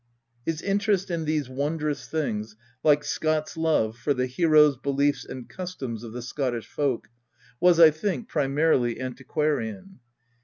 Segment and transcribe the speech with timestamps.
[0.47, 6.03] His interest in these wondrous things, like Scott's love for the heroes, beliefs, and customs
[6.03, 7.07] of the Scottish folk,
[7.59, 9.99] was, I think, primarily antiquarian.